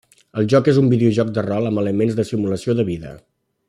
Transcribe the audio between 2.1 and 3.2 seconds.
de simulació de vida.